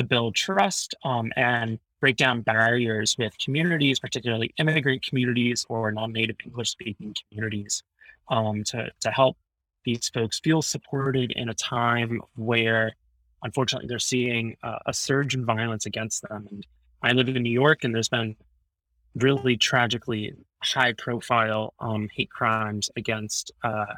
to 0.00 0.06
build 0.06 0.34
trust 0.34 0.94
um, 1.04 1.30
and 1.36 1.78
break 2.00 2.16
down 2.16 2.40
barriers 2.40 3.14
with 3.18 3.32
communities, 3.44 3.98
particularly 4.06 4.48
immigrant 4.56 5.04
communities 5.06 5.66
or 5.68 5.92
non-native 5.92 6.36
English-speaking 6.46 7.14
communities, 7.28 7.82
um, 8.28 8.64
to 8.64 8.90
to 9.04 9.10
help 9.10 9.36
these 9.84 10.08
folks 10.16 10.40
feel 10.40 10.62
supported 10.62 11.28
in 11.32 11.50
a 11.50 11.54
time 11.54 12.12
where, 12.36 12.92
unfortunately, 13.42 13.88
they're 13.88 13.98
seeing 14.14 14.56
uh, 14.62 14.78
a 14.86 14.94
surge 15.06 15.34
in 15.34 15.44
violence 15.44 15.84
against 15.86 16.18
them. 16.28 16.46
And 16.50 16.66
I 17.02 17.12
live 17.12 17.28
in 17.28 17.42
New 17.42 17.58
York, 17.64 17.84
and 17.84 17.94
there's 17.94 18.14
been 18.18 18.36
really 19.26 19.56
tragically 19.56 20.32
high-profile 20.62 21.74
um, 21.80 22.08
hate 22.16 22.30
crimes 22.30 22.90
against 22.96 23.52
uh, 23.68 23.94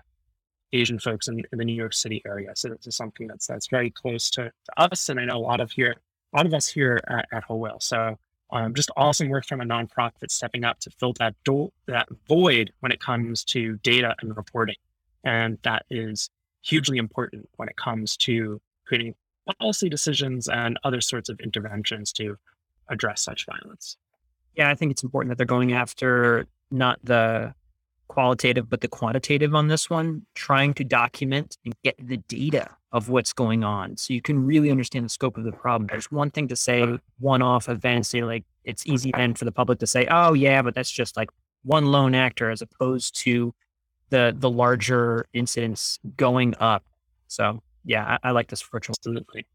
Asian 0.72 0.98
folks 0.98 1.28
in, 1.28 1.42
in, 1.52 1.58
the 1.58 1.64
New 1.64 1.74
York 1.74 1.92
City 1.92 2.22
area. 2.26 2.50
So 2.54 2.68
this 2.68 2.86
is 2.86 2.96
something 2.96 3.26
that's 3.26 3.46
that's 3.46 3.66
very 3.66 3.90
close 3.90 4.30
to, 4.30 4.44
to 4.44 4.80
us, 4.80 5.08
and 5.08 5.20
I 5.20 5.24
know 5.24 5.36
a 5.36 5.38
lot 5.38 5.60
of 5.60 5.70
here, 5.72 5.96
a 6.32 6.36
lot 6.36 6.46
of 6.46 6.54
us 6.54 6.68
here 6.68 7.00
at, 7.08 7.26
at 7.32 7.44
Whole 7.44 7.60
Whale. 7.60 7.80
So 7.80 8.18
um, 8.50 8.74
just 8.74 8.90
awesome 8.96 9.28
work 9.28 9.46
from 9.46 9.60
a 9.60 9.64
nonprofit 9.64 10.30
stepping 10.30 10.64
up 10.64 10.78
to 10.80 10.90
fill 10.90 11.14
that 11.14 11.34
do- 11.44 11.72
that 11.86 12.08
void 12.28 12.72
when 12.80 12.92
it 12.92 13.00
comes 13.00 13.44
to 13.44 13.76
data 13.78 14.14
and 14.20 14.36
reporting, 14.36 14.76
and 15.24 15.58
that 15.62 15.84
is 15.90 16.30
hugely 16.62 16.98
important 16.98 17.48
when 17.56 17.68
it 17.68 17.76
comes 17.76 18.16
to 18.16 18.60
creating 18.86 19.14
policy 19.58 19.88
decisions 19.88 20.48
and 20.48 20.78
other 20.84 21.00
sorts 21.00 21.28
of 21.28 21.40
interventions 21.40 22.12
to 22.12 22.36
address 22.88 23.22
such 23.22 23.46
violence. 23.46 23.96
Yeah, 24.54 24.70
I 24.70 24.74
think 24.74 24.92
it's 24.92 25.02
important 25.02 25.30
that 25.30 25.38
they're 25.38 25.46
going 25.46 25.72
after 25.72 26.46
not 26.70 26.98
the 27.02 27.54
qualitative, 28.12 28.68
but 28.68 28.82
the 28.82 28.88
quantitative 28.88 29.54
on 29.54 29.68
this 29.68 29.88
one, 29.88 30.26
trying 30.34 30.74
to 30.74 30.84
document 30.84 31.56
and 31.64 31.74
get 31.82 31.94
the 31.98 32.18
data 32.28 32.68
of 32.92 33.08
what's 33.08 33.32
going 33.32 33.64
on 33.64 33.96
so 33.96 34.12
you 34.12 34.20
can 34.20 34.44
really 34.44 34.70
understand 34.70 35.02
the 35.02 35.08
scope 35.08 35.38
of 35.38 35.44
the 35.44 35.52
problem. 35.52 35.88
There's 35.90 36.12
one 36.12 36.30
thing 36.30 36.46
to 36.48 36.56
say 36.56 36.98
one 37.18 37.40
off 37.40 37.70
events, 37.70 38.10
say 38.10 38.22
like 38.22 38.44
it's 38.64 38.86
easy 38.86 39.12
then 39.16 39.32
for 39.32 39.46
the 39.46 39.52
public 39.52 39.78
to 39.78 39.86
say, 39.86 40.06
oh 40.10 40.34
yeah, 40.34 40.60
but 40.60 40.74
that's 40.74 40.90
just 40.90 41.16
like 41.16 41.30
one 41.62 41.86
lone 41.86 42.14
actor 42.14 42.50
as 42.50 42.60
opposed 42.60 43.16
to 43.20 43.54
the 44.10 44.36
the 44.38 44.50
larger 44.50 45.24
incidents 45.32 45.98
going 46.18 46.54
up. 46.60 46.84
So 47.28 47.62
yeah, 47.86 48.18
I, 48.22 48.28
I 48.28 48.30
like 48.32 48.48
this 48.48 48.60
virtual. 48.60 48.94
Absolutely. 48.98 49.46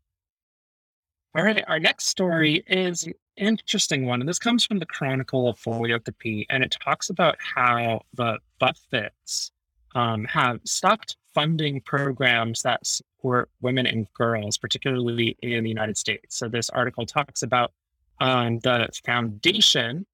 All 1.38 1.44
right, 1.44 1.64
our 1.68 1.80
next 1.80 2.08
story 2.08 2.64
is 2.66 3.08
interesting 3.38 4.06
one. 4.06 4.22
And 4.22 4.28
this 4.28 4.40
comes 4.40 4.66
from 4.66 4.80
the 4.80 4.86
Chronicle 4.86 5.48
of 5.48 5.60
Philanthropy, 5.60 6.46
and 6.50 6.64
it 6.64 6.76
talks 6.84 7.10
about 7.10 7.38
how 7.40 8.02
the 8.14 8.40
Buffetts 8.60 9.52
um, 9.96 10.26
have 10.26 10.60
stopped 10.64 11.18
funding 11.34 11.82
programs 11.82 12.62
that 12.64 12.86
support 12.86 13.50
women 13.62 13.86
and 13.86 14.12
girls, 14.14 14.58
particularly 14.58 15.38
in 15.42 15.64
the 15.64 15.70
United 15.70 15.98
States. 15.98 16.38
So 16.38 16.48
this 16.48 16.70
article 16.70 17.06
talks 17.06 17.44
about 17.44 17.72
um, 18.20 18.60
the 18.60 18.90
foundation, 19.06 20.06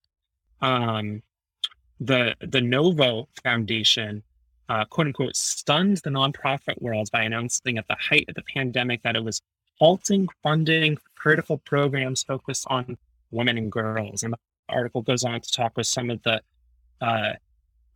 um, 0.62 1.24
the 2.00 2.36
the 2.42 2.62
Novo 2.62 3.30
Foundation, 3.44 4.24
uh, 4.70 4.86
quote 4.86 5.08
unquote, 5.08 5.36
stunned 5.36 5.98
the 5.98 6.10
nonprofit 6.10 6.82
world 6.82 7.10
by 7.12 7.24
announcing 7.24 7.78
at 7.78 7.88
the 7.88 7.96
height 7.96 8.26
of 8.28 8.36
the 8.36 8.44
pandemic 8.54 9.02
that 9.04 9.16
it 9.16 9.24
was 9.24 9.42
halting 9.80 10.28
funding 10.42 10.98
critical 11.16 11.58
programs 11.58 12.24
focused 12.24 12.66
on 12.70 12.98
women 13.34 13.58
and 13.58 13.72
girls. 13.72 14.24
And 14.24 14.34
the 14.34 14.38
article 14.70 15.02
goes 15.02 15.24
on 15.24 15.40
to 15.42 15.52
talk 15.52 15.76
with 15.76 15.88
some 15.88 16.10
of 16.10 16.22
the 16.24 16.42
uh, 17.02 17.34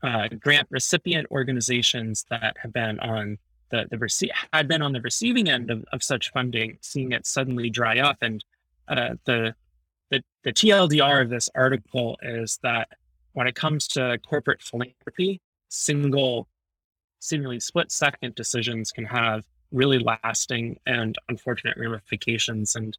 uh, 0.03 0.27
grant 0.39 0.67
recipient 0.69 1.27
organizations 1.31 2.25
that 2.29 2.55
have 2.61 2.73
been 2.73 2.99
on 2.99 3.37
the, 3.69 3.85
the 3.89 3.97
rece- 3.97 4.29
had 4.53 4.67
been 4.67 4.81
on 4.81 4.93
the 4.93 5.01
receiving 5.01 5.49
end 5.49 5.71
of, 5.71 5.83
of 5.91 6.03
such 6.03 6.31
funding, 6.31 6.77
seeing 6.81 7.11
it 7.11 7.25
suddenly 7.25 7.69
dry 7.69 7.99
up. 7.99 8.17
And 8.21 8.43
uh, 8.87 9.15
the, 9.25 9.55
the 10.09 10.21
the 10.43 10.53
TLDR 10.53 11.21
of 11.21 11.29
this 11.29 11.49
article 11.55 12.17
is 12.21 12.59
that 12.63 12.89
when 13.33 13.47
it 13.47 13.55
comes 13.55 13.87
to 13.89 14.17
corporate 14.27 14.61
philanthropy, 14.61 15.41
single, 15.69 16.47
seemingly 17.19 17.59
split 17.59 17.91
second 17.91 18.35
decisions 18.35 18.91
can 18.91 19.05
have 19.05 19.43
really 19.71 19.99
lasting 19.99 20.79
and 20.85 21.17
unfortunate 21.29 21.77
ramifications. 21.77 22.75
And 22.75 22.97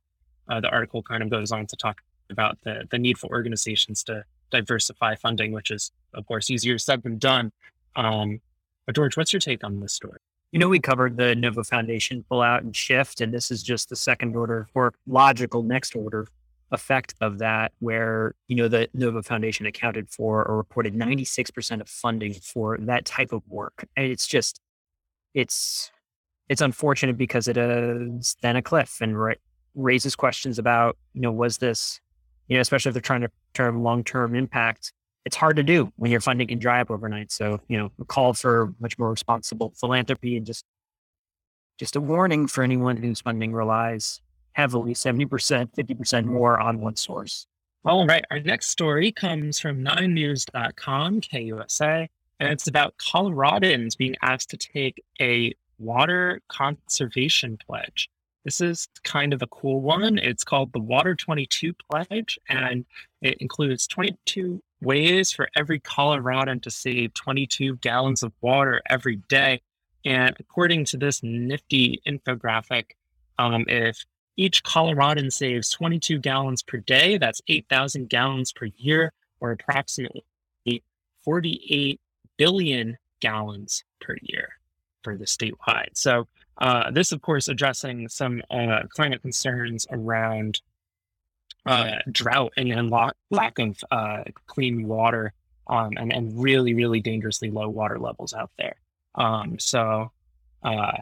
uh, 0.49 0.61
the 0.61 0.69
article 0.69 1.03
kind 1.03 1.23
of 1.23 1.31
goes 1.31 1.51
on 1.53 1.67
to 1.67 1.77
talk 1.77 2.03
about 2.31 2.59
the, 2.63 2.85
the 2.91 2.99
need 2.99 3.19
for 3.19 3.29
organizations 3.29 4.03
to 4.05 4.25
diversify 4.51 5.15
funding, 5.15 5.53
which 5.53 5.71
is, 5.71 5.93
of 6.15 6.27
course, 6.27 6.51
easier 6.51 6.79
said 6.79 7.03
than 7.03 7.19
done. 7.19 7.53
Um, 7.97 8.41
but 8.87 8.95
George, 8.95 9.17
what's 9.17 9.33
your 9.33 9.41
take 9.41 9.65
on 9.65 9.81
this 9.81 9.93
story? 9.93 10.19
You 10.53 10.59
know, 10.59 10.69
we 10.69 10.79
covered 10.79 11.17
the 11.17 11.35
Novo 11.35 11.63
Foundation 11.63 12.25
pull 12.29 12.41
out 12.41 12.63
and 12.63 12.75
shift, 12.75 13.21
and 13.21 13.35
this 13.35 13.51
is 13.51 13.63
just 13.63 13.91
the 13.91 13.97
second 13.97 14.35
order 14.35 14.67
or 14.75 14.95
logical 15.07 15.63
next 15.63 15.95
order 15.95 16.27
effect 16.71 17.15
of 17.21 17.39
that, 17.39 17.73
where, 17.81 18.35
you 18.47 18.57
know, 18.57 18.69
the 18.69 18.89
Novo 18.95 19.23
Foundation 19.23 19.67
accounted 19.67 20.09
for 20.11 20.45
or 20.45 20.57
reported 20.57 20.95
96% 20.95 21.81
of 21.81 21.89
funding 21.89 22.35
for 22.35 22.79
that 22.79 23.05
type 23.05 23.33
of 23.33 23.43
work. 23.49 23.87
And 23.97 24.07
it's 24.07 24.27
just, 24.27 24.61
it's, 25.35 25.91
it's 26.49 26.61
unfortunate 26.61 27.19
because 27.19 27.49
it 27.49 27.57
is 27.57 28.37
then 28.43 28.57
a 28.57 28.63
cliff 28.63 28.99
and 29.01 29.19
ra- 29.19 29.35
raises 29.75 30.17
questions 30.17 30.59
about, 30.59 30.97
you 31.13 31.21
know, 31.21 31.33
was 31.33 31.59
this 31.59 32.01
you 32.49 32.57
know, 32.57 32.61
especially 32.61 32.91
if 32.91 32.95
they're 32.95 33.01
trying 33.01 33.21
to 33.23 33.31
term 33.55 33.83
long 33.83 34.05
term 34.05 34.35
impact, 34.35 34.93
it's 35.25 35.37
hard 35.37 35.57
to 35.57 35.63
do 35.63 35.93
when 35.97 36.11
your 36.11 36.21
funding 36.21 36.49
can 36.49 36.59
dry 36.59 36.81
up 36.81 36.91
overnight. 36.91 37.31
So, 37.31 37.61
you 37.69 37.79
know, 37.79 37.93
a 38.01 38.05
call 38.05 38.33
for 38.33 38.75
much 38.81 38.99
more 38.99 39.11
responsible 39.11 39.73
philanthropy 39.77 40.37
and 40.37 40.47
just 40.47 40.65
just 41.79 41.95
a 41.95 42.01
warning 42.01 42.49
for 42.49 42.65
anyone 42.65 42.97
whose 42.97 43.21
funding 43.21 43.53
relies 43.53 44.21
heavily, 44.53 44.93
70%, 44.93 45.29
50% 45.77 46.25
more 46.25 46.59
on 46.59 46.81
one 46.81 46.97
source. 46.97 47.47
All 47.85 48.05
right. 48.07 48.25
Our 48.31 48.41
next 48.41 48.71
story 48.71 49.13
comes 49.13 49.61
from 49.61 49.85
9news.com, 49.85 51.21
KUSA, 51.21 52.09
and 52.41 52.53
it's 52.53 52.67
about 52.67 52.97
Coloradans 52.99 53.97
being 53.97 54.17
asked 54.21 54.51
to 54.51 54.57
take 54.57 55.03
a 55.21 55.55
water 55.79 56.41
conservation 56.49 57.57
pledge. 57.57 58.11
This 58.45 58.61
is 58.61 58.89
kind 59.05 59.33
of 59.33 59.43
a 59.43 59.47
cool 59.49 59.81
one. 59.81 60.19
It's 60.19 60.45
called 60.45 60.73
the 60.73 60.79
Water 60.79 61.15
22 61.15 61.75
Pledge, 61.75 62.39
and 62.49 62.85
it 63.21 63.39
includes 63.39 63.87
22 63.87 64.63
ways 64.81 65.33
for 65.33 65.49
every 65.57 65.81
Coloradan 65.81 66.61
to 66.63 66.71
save 66.71 67.15
22 67.15 67.77
gallons 67.77 68.23
of 68.23 68.33
water 68.41 68.81
every 68.89 69.17
day. 69.17 69.61
And 70.05 70.35
according 70.39 70.85
to 70.87 70.97
this 70.97 71.23
nifty 71.23 72.01
infographic, 72.07 72.93
um, 73.39 73.65
if 73.69 74.05
each 74.37 74.63
Coloradan 74.63 75.31
saves 75.31 75.71
22 75.71 76.19
gallons 76.19 76.63
per 76.63 76.79
day, 76.79 77.19
that's 77.19 77.43
8,000 77.49 78.09
gallons 78.09 78.53
per 78.53 78.67
year, 78.77 79.13
or 79.41 79.51
approximately 79.51 80.23
48 81.25 82.01
billion 82.37 82.97
gallons 83.21 83.85
per 84.01 84.17
year 84.23 84.51
for 85.03 85.17
the 85.17 85.27
statewide. 85.27 85.91
So 85.95 86.27
uh, 86.59 86.91
this, 86.91 87.13
of 87.13 87.23
course, 87.23 87.49
addressing 87.49 88.09
some 88.09 88.43
uh, 88.51 88.83
climate 88.91 89.23
concerns 89.23 89.87
around 89.91 90.61
uh, 91.67 91.97
drought 92.11 92.53
and, 92.57 92.73
and 92.73 92.91
lack, 92.91 93.15
lack 93.31 93.59
of 93.59 93.79
uh, 93.91 94.25
clean 94.47 94.87
water 94.87 95.33
um, 95.69 95.93
and, 95.97 96.13
and 96.13 96.41
really, 96.41 96.75
really 96.75 97.01
dangerously 97.01 97.51
low 97.51 97.69
water 97.69 97.99
levels 97.99 98.35
out 98.35 98.51
there. 98.59 98.77
Um, 99.15 99.59
so 99.59 100.11
uh, 100.63 100.93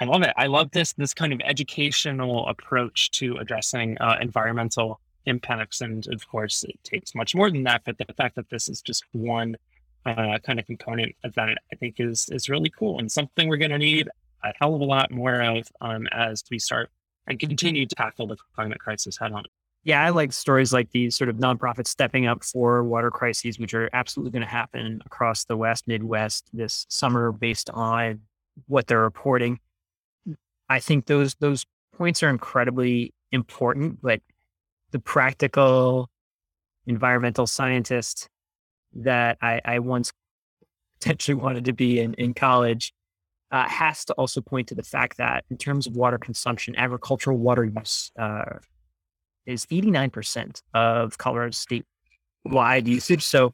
I 0.00 0.04
love 0.04 0.22
it. 0.22 0.32
I 0.36 0.46
love 0.46 0.70
this 0.70 0.94
this 0.94 1.12
kind 1.12 1.32
of 1.32 1.40
educational 1.44 2.48
approach 2.48 3.10
to 3.12 3.36
addressing 3.36 3.98
uh, 3.98 4.16
environmental 4.20 5.00
impacts, 5.26 5.82
and 5.82 6.06
of 6.08 6.26
course, 6.26 6.64
it 6.64 6.78
takes 6.82 7.14
much 7.14 7.34
more 7.34 7.50
than 7.50 7.64
that. 7.64 7.82
But 7.84 7.98
the 7.98 8.06
fact 8.16 8.36
that 8.36 8.48
this 8.48 8.68
is 8.68 8.80
just 8.80 9.04
one 9.12 9.56
uh, 10.06 10.38
kind 10.38 10.58
of 10.58 10.66
component 10.66 11.14
of 11.24 11.34
that, 11.34 11.58
I 11.70 11.76
think, 11.76 11.96
is 11.98 12.30
is 12.30 12.48
really 12.48 12.70
cool 12.70 12.98
and 12.98 13.12
something 13.12 13.48
we're 13.48 13.58
going 13.58 13.72
to 13.72 13.78
need 13.78 14.08
a 14.42 14.52
hell 14.58 14.74
of 14.74 14.80
a 14.80 14.84
lot 14.84 15.10
more 15.10 15.40
of 15.40 15.68
um, 15.80 16.06
as 16.12 16.42
we 16.50 16.58
start 16.58 16.90
and 17.26 17.38
continue 17.38 17.86
to 17.86 17.94
tackle 17.94 18.26
the 18.26 18.36
climate 18.54 18.78
crisis 18.78 19.18
head 19.18 19.32
on. 19.32 19.44
Yeah, 19.82 20.04
I 20.04 20.10
like 20.10 20.32
stories 20.32 20.72
like 20.72 20.90
these 20.90 21.16
sort 21.16 21.30
of 21.30 21.36
nonprofits 21.36 21.86
stepping 21.86 22.26
up 22.26 22.44
for 22.44 22.84
water 22.84 23.10
crises, 23.10 23.58
which 23.58 23.72
are 23.72 23.88
absolutely 23.94 24.32
going 24.32 24.42
to 24.42 24.48
happen 24.48 25.00
across 25.06 25.44
the 25.44 25.56
West, 25.56 25.88
Midwest 25.88 26.48
this 26.52 26.84
summer 26.90 27.32
based 27.32 27.70
on 27.70 28.20
what 28.66 28.86
they're 28.86 29.00
reporting. 29.00 29.58
I 30.68 30.80
think 30.80 31.06
those 31.06 31.34
those 31.36 31.64
points 31.96 32.22
are 32.22 32.28
incredibly 32.28 33.14
important, 33.32 34.02
but 34.02 34.20
the 34.90 34.98
practical 34.98 36.10
environmental 36.86 37.46
scientist 37.46 38.28
that 38.92 39.38
I, 39.40 39.60
I 39.64 39.78
once 39.78 40.12
potentially 41.00 41.36
wanted 41.36 41.64
to 41.64 41.72
be 41.72 42.00
in, 42.00 42.12
in 42.14 42.34
college 42.34 42.92
uh, 43.50 43.68
has 43.68 44.04
to 44.04 44.12
also 44.14 44.40
point 44.40 44.68
to 44.68 44.74
the 44.74 44.82
fact 44.82 45.16
that 45.16 45.44
in 45.50 45.56
terms 45.56 45.86
of 45.86 45.96
water 45.96 46.18
consumption, 46.18 46.76
agricultural 46.76 47.36
water 47.36 47.64
use 47.64 48.12
uh, 48.18 48.58
is 49.46 49.66
89% 49.66 50.62
of 50.74 51.18
Colorado 51.18 51.50
state 51.50 51.84
wide 52.44 52.86
usage. 52.86 53.24
So, 53.24 53.52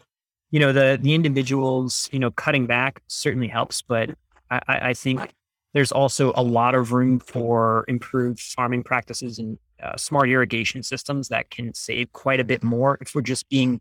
you 0.51 0.61
know, 0.61 0.73
the 0.73 0.99
the 1.01 1.15
individuals, 1.15 2.09
you 2.13 2.19
know, 2.19 2.31
cutting 2.31 2.67
back 2.67 3.03
certainly 3.09 3.49
helps, 3.49 3.83
but 3.83 4.11
I, 4.51 4.61
I 4.69 4.95
think 4.95 5.35
there's 5.75 5.93
also 5.93 6.33
a 6.37 6.43
lot 6.43 6.75
of 6.75 6.93
room 6.93 7.19
for 7.19 7.85
improved 7.89 8.41
farming 8.41 8.83
practices 8.83 9.39
and 9.39 9.59
uh, 9.83 9.97
smart 9.97 10.29
irrigation 10.29 10.83
systems 10.83 11.29
that 11.29 11.51
can 11.51 11.75
save 11.75 12.13
quite 12.13 12.41
a 12.41 12.45
bit 12.45 12.63
more 12.63 12.97
if 13.01 13.15
we're 13.15 13.21
just 13.21 13.49
being 13.49 13.81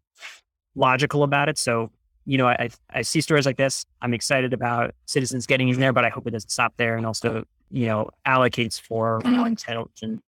logical 0.76 1.24
about 1.24 1.50
it. 1.50 1.58
So, 1.58 1.92
you 2.26 2.38
know, 2.38 2.48
I, 2.48 2.70
I 2.90 3.02
see 3.04 3.22
stories 3.22 3.46
like 3.46 3.58
this. 3.58 3.86
I'm 4.02 4.14
excited 4.14 4.54
about 4.54 4.96
citizens 5.06 5.46
getting 5.46 5.70
in 5.70 5.80
there, 5.80 5.94
but 5.94 6.06
I 6.06 6.10
hope 6.10 6.28
it 6.28 6.32
doesn't 6.32 6.50
stop 6.50 6.74
there 6.78 6.98
and 6.98 7.06
also, 7.06 7.44
you 7.70 7.86
know, 7.86 8.10
allocates 8.26 8.80
for 8.80 9.22
more 9.26 9.48
intelligent, 9.48 10.24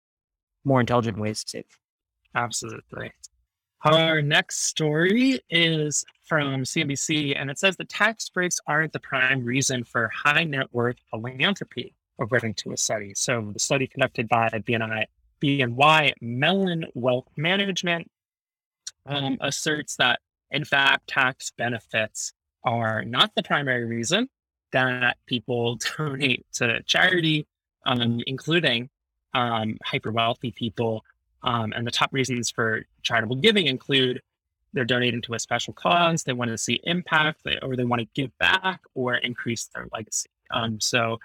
more 0.64 0.80
intelligent 0.80 1.18
ways 1.18 1.44
to 1.44 1.50
save. 1.50 1.78
Absolutely. 2.34 3.12
Our 3.84 4.22
next 4.22 4.64
story 4.64 5.40
is 5.50 6.04
from 6.24 6.62
CNBC, 6.62 7.38
and 7.38 7.50
it 7.50 7.58
says 7.58 7.76
the 7.76 7.84
tax 7.84 8.28
breaks 8.30 8.58
aren't 8.66 8.94
the 8.94 9.00
prime 9.00 9.44
reason 9.44 9.84
for 9.84 10.10
high 10.14 10.44
net 10.44 10.68
worth 10.72 10.96
philanthropy, 11.10 11.94
according 12.18 12.54
to 12.54 12.72
a 12.72 12.78
study. 12.78 13.12
So, 13.14 13.50
the 13.52 13.58
study 13.58 13.86
conducted 13.86 14.26
by 14.26 14.48
BNI, 14.48 15.04
BNY 15.42 16.14
Mellon 16.22 16.86
Wealth 16.94 17.28
Management 17.36 18.10
um, 19.04 19.36
asserts 19.42 19.96
that 19.96 20.20
in 20.54 20.64
fact, 20.64 21.08
tax 21.08 21.52
benefits 21.56 22.32
are 22.62 23.04
not 23.04 23.32
the 23.34 23.42
primary 23.42 23.84
reason 23.84 24.28
that 24.72 25.16
people 25.26 25.78
donate 25.98 26.46
to 26.54 26.82
charity, 26.84 27.46
um, 27.86 28.20
including 28.26 28.88
um, 29.34 29.78
hyper 29.84 30.12
wealthy 30.12 30.52
people. 30.52 31.04
Um, 31.42 31.72
and 31.76 31.86
the 31.86 31.90
top 31.90 32.12
reasons 32.12 32.50
for 32.50 32.84
charitable 33.02 33.36
giving 33.36 33.66
include 33.66 34.22
they're 34.72 34.84
donating 34.84 35.22
to 35.22 35.34
a 35.34 35.38
special 35.38 35.72
cause, 35.72 36.24
they 36.24 36.32
want 36.32 36.50
to 36.50 36.58
see 36.58 36.80
impact, 36.84 37.46
or 37.62 37.76
they 37.76 37.84
want 37.84 38.00
to 38.00 38.08
give 38.14 38.36
back 38.38 38.80
or 38.94 39.14
increase 39.14 39.68
their 39.74 39.86
legacy. 39.92 40.30
Um, 40.50 40.80
so 40.80 41.20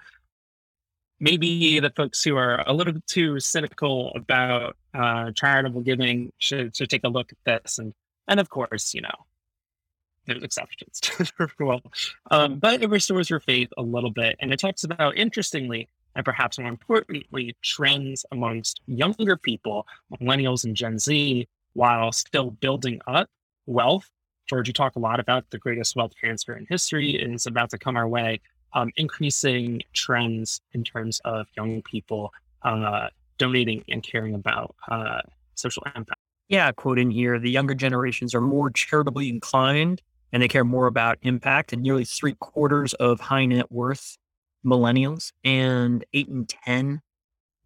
maybe 1.18 1.80
the 1.80 1.90
folks 1.90 2.22
who 2.22 2.36
are 2.36 2.62
a 2.66 2.72
little 2.72 2.94
too 3.06 3.40
cynical 3.40 4.12
about 4.14 4.76
uh, 4.94 5.32
charitable 5.32 5.80
giving 5.80 6.32
should, 6.38 6.76
should 6.76 6.90
take 6.90 7.04
a 7.04 7.08
look 7.08 7.32
at 7.32 7.38
this 7.44 7.78
and 7.78 7.92
and 8.30 8.40
of 8.40 8.48
course, 8.48 8.94
you 8.94 9.02
know, 9.02 9.26
there's 10.26 10.42
exceptions 10.42 11.00
to 11.00 11.24
the 11.24 11.48
rule. 11.58 11.82
Um, 12.30 12.58
but 12.58 12.82
it 12.82 12.88
restores 12.88 13.28
your 13.28 13.40
faith 13.40 13.68
a 13.76 13.82
little 13.82 14.10
bit. 14.10 14.36
And 14.40 14.52
it 14.52 14.60
talks 14.60 14.84
about, 14.84 15.16
interestingly, 15.16 15.88
and 16.14 16.24
perhaps 16.24 16.58
more 16.58 16.68
importantly, 16.68 17.56
trends 17.62 18.24
amongst 18.30 18.80
younger 18.86 19.36
people, 19.36 19.86
millennials 20.20 20.64
and 20.64 20.76
Gen 20.76 20.98
Z, 20.98 21.48
while 21.72 22.12
still 22.12 22.50
building 22.50 23.00
up 23.06 23.28
wealth. 23.66 24.08
George, 24.48 24.68
you 24.68 24.72
talk 24.72 24.96
a 24.96 24.98
lot 24.98 25.20
about 25.20 25.48
the 25.50 25.58
greatest 25.58 25.96
wealth 25.96 26.14
transfer 26.14 26.54
in 26.54 26.66
history, 26.68 27.20
and 27.22 27.34
it's 27.34 27.46
about 27.46 27.70
to 27.70 27.78
come 27.78 27.96
our 27.96 28.08
way. 28.08 28.40
Um, 28.72 28.92
increasing 28.96 29.82
trends 29.94 30.60
in 30.74 30.84
terms 30.84 31.20
of 31.24 31.48
young 31.56 31.82
people 31.82 32.32
uh, 32.62 33.08
donating 33.36 33.84
and 33.88 34.00
caring 34.00 34.34
about 34.34 34.76
uh, 34.88 35.22
social 35.56 35.82
impact. 35.96 36.20
Yeah, 36.50 36.72
quote 36.72 36.98
in 36.98 37.12
here 37.12 37.38
the 37.38 37.48
younger 37.48 37.74
generations 37.74 38.34
are 38.34 38.40
more 38.40 38.70
charitably 38.70 39.28
inclined 39.28 40.02
and 40.32 40.42
they 40.42 40.48
care 40.48 40.64
more 40.64 40.86
about 40.86 41.16
impact. 41.22 41.72
And 41.72 41.80
nearly 41.80 42.04
three 42.04 42.34
quarters 42.34 42.92
of 42.94 43.20
high 43.20 43.46
net 43.46 43.70
worth 43.70 44.18
millennials 44.66 45.32
and 45.44 46.04
eight 46.12 46.28
and 46.28 46.48
10 46.48 47.00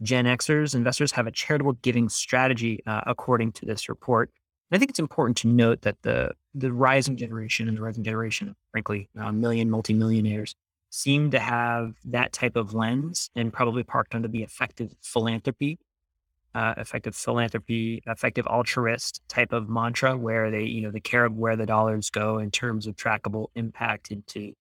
Gen 0.03 0.27
Xers 0.27 0.75
investors 0.75 1.13
have 1.13 1.27
a 1.27 1.31
charitable 1.31 1.75
giving 1.75 2.11
strategy, 2.11 2.81
uh, 2.87 3.01
according 3.07 3.53
to 3.53 3.65
this 3.65 3.89
report. 3.89 4.31
And 4.71 4.77
I 4.77 4.79
think 4.79 4.91
it's 4.91 4.99
important 4.99 5.39
to 5.39 5.49
note 5.49 5.83
that 5.83 5.97
the 6.03 6.33
the 6.55 6.73
rising 6.73 7.17
generation 7.17 7.69
and 7.69 7.77
the 7.77 7.83
rising 7.83 8.05
generation, 8.05 8.55
frankly, 8.71 9.09
a 9.17 9.33
million 9.33 9.71
multimillionaires, 9.71 10.57
seem 10.91 11.31
to 11.31 11.39
have 11.39 11.95
that 12.05 12.33
type 12.33 12.55
of 12.55 12.75
lens 12.75 13.31
and 13.35 13.53
probably 13.53 13.83
parked 13.83 14.15
under 14.15 14.29
the 14.29 14.43
effective 14.43 14.95
philanthropy 15.01 15.79
uh, 16.55 16.75
effective 16.77 17.17
philanthropy, 17.17 18.03
effective 18.07 18.47
altruist 18.47 19.21
type 19.29 19.53
of 19.53 19.69
mantra 19.69 20.17
where 20.17 20.51
they, 20.51 20.63
you 20.63 20.83
know, 20.83 20.91
they 20.91 21.01
care 21.01 21.25
of 21.25 21.35
where 21.35 21.57
the 21.57 21.67
dollars 21.67 22.11
go 22.11 22.39
in 22.39 22.51
terms 22.51 22.87
of 22.87 22.95
trackable 22.97 23.49
impact 23.55 24.11
into 24.11 24.53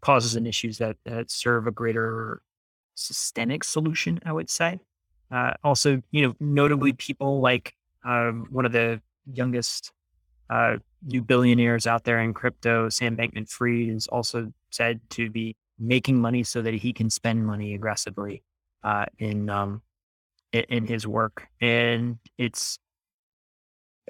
causes 0.00 0.36
and 0.36 0.46
issues 0.46 0.78
that, 0.78 0.96
that 1.04 1.30
serve 1.30 1.66
a 1.66 1.72
greater 1.72 2.40
systemic 2.94 3.64
solution, 3.64 4.20
I 4.24 4.32
would 4.32 4.48
say. 4.48 4.78
Uh, 5.30 5.54
also, 5.64 6.00
you 6.12 6.22
know, 6.22 6.34
notably 6.38 6.92
people 6.92 7.40
like 7.40 7.74
um, 8.04 8.46
one 8.50 8.64
of 8.64 8.72
the 8.72 9.00
youngest 9.32 9.92
uh, 10.50 10.76
new 11.02 11.22
billionaires 11.22 11.86
out 11.86 12.04
there 12.04 12.20
in 12.20 12.34
crypto, 12.34 12.88
Sam 12.88 13.16
Bankman 13.16 13.48
Fried, 13.48 13.88
is 13.88 14.06
also 14.08 14.52
said 14.70 15.00
to 15.10 15.30
be 15.30 15.56
making 15.78 16.20
money 16.20 16.44
so 16.44 16.62
that 16.62 16.74
he 16.74 16.92
can 16.92 17.10
spend 17.10 17.46
money 17.46 17.74
aggressively 17.74 18.42
uh, 18.84 19.06
in 19.18 19.48
um, 19.50 19.82
in, 20.54 20.64
in 20.68 20.86
his 20.86 21.06
work, 21.06 21.48
and 21.60 22.18
it's 22.38 22.78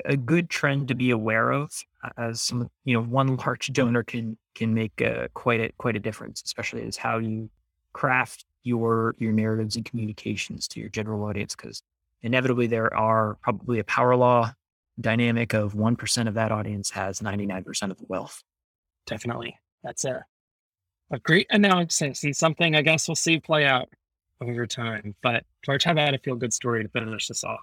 a 0.04 0.16
good 0.16 0.50
trend 0.50 0.88
to 0.88 0.94
be 0.94 1.10
aware 1.10 1.52
of 1.52 1.70
as 2.18 2.40
some 2.42 2.68
you 2.84 2.94
know 2.94 3.02
one 3.02 3.36
large 3.36 3.72
donor 3.72 4.02
can 4.02 4.36
can 4.54 4.74
make 4.74 5.00
uh, 5.00 5.28
quite 5.34 5.60
a 5.60 5.72
quite 5.78 5.94
a 5.94 6.00
difference 6.00 6.42
especially 6.44 6.82
as 6.82 6.96
how 6.96 7.18
you 7.18 7.48
craft 7.92 8.44
your 8.64 9.14
your 9.18 9.32
narratives 9.32 9.76
and 9.76 9.84
communications 9.84 10.66
to 10.66 10.80
your 10.80 10.88
general 10.88 11.22
audience 11.22 11.54
because 11.54 11.82
inevitably 12.22 12.66
there 12.66 12.92
are 12.92 13.36
probably 13.40 13.78
a 13.78 13.84
power 13.84 14.16
law 14.16 14.52
dynamic 15.00 15.54
of 15.54 15.74
1% 15.74 16.28
of 16.28 16.34
that 16.34 16.52
audience 16.52 16.90
has 16.90 17.18
99% 17.18 17.90
of 17.90 17.98
the 17.98 18.04
wealth. 18.08 18.42
Definitely. 19.06 19.58
That's 19.82 20.04
a 20.04 20.24
a 21.10 21.18
great 21.18 21.46
analysis 21.50 22.24
and 22.24 22.34
something 22.34 22.74
i 22.74 22.80
guess 22.80 23.06
we'll 23.06 23.14
see 23.14 23.38
play 23.38 23.66
out 23.66 23.90
over 24.50 24.66
time. 24.66 25.14
But 25.22 25.44
George, 25.64 25.84
how 25.84 25.92
about 25.92 26.14
a 26.14 26.18
feel 26.18 26.36
good 26.36 26.52
story 26.52 26.82
to 26.82 26.88
finish 26.88 27.28
this 27.28 27.44
off? 27.44 27.60